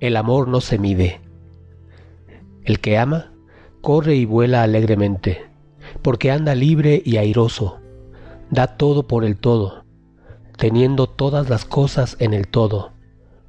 [0.00, 1.20] el amor no se mide.
[2.64, 3.32] El que ama,
[3.80, 5.46] corre y vuela alegremente,
[6.02, 7.78] porque anda libre y airoso,
[8.50, 9.84] da todo por el todo,
[10.56, 12.92] teniendo todas las cosas en el todo,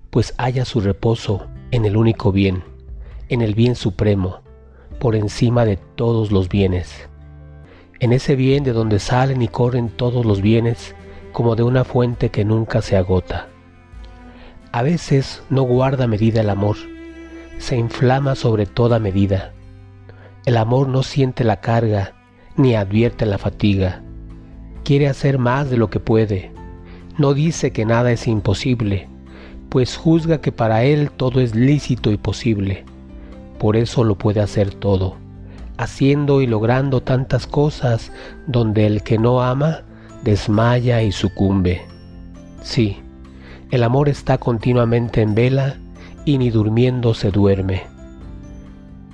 [0.10, 2.64] pues halla su reposo en el único bien,
[3.30, 4.42] en el bien supremo,
[5.00, 7.10] por encima de todos los bienes.
[8.00, 10.96] En ese bien de donde salen y corren todos los bienes,
[11.32, 13.50] como de una fuente que nunca se agota.
[14.76, 16.76] A veces no guarda medida el amor,
[17.60, 19.54] se inflama sobre toda medida.
[20.46, 22.12] El amor no siente la carga,
[22.58, 24.04] ni advierte la fatiga.
[24.84, 26.52] Quiere hacer más de lo que puede.
[27.18, 29.08] No dice que nada es imposible,
[29.70, 32.84] pues juzga que para él todo es lícito y posible.
[33.58, 35.16] Por eso lo puede hacer todo,
[35.78, 38.12] haciendo y logrando tantas cosas
[38.46, 39.84] donde el que no ama
[40.26, 41.86] desmaya y sucumbe.
[42.62, 42.98] Sí,
[43.72, 45.78] el amor está continuamente en vela
[46.24, 47.84] y ni durmiendo se duerme.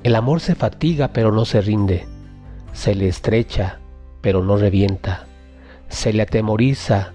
[0.03, 2.05] El amor se fatiga pero no se rinde,
[2.73, 3.79] se le estrecha
[4.21, 5.25] pero no revienta,
[5.89, 7.13] se le atemoriza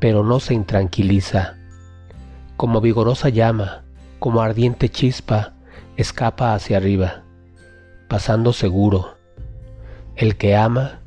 [0.00, 1.56] pero no se intranquiliza.
[2.56, 3.84] Como vigorosa llama,
[4.18, 5.54] como ardiente chispa,
[5.96, 7.22] escapa hacia arriba,
[8.08, 9.16] pasando seguro.
[10.14, 11.00] El que ama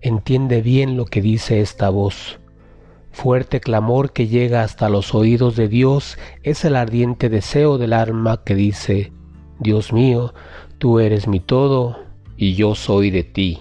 [0.00, 2.38] entiende bien lo que dice esta voz.
[3.12, 8.42] Fuerte clamor que llega hasta los oídos de Dios es el ardiente deseo del alma
[8.44, 9.12] que dice,
[9.60, 10.34] Dios mío,
[10.78, 11.98] tú eres mi todo
[12.36, 13.60] y yo soy de ti.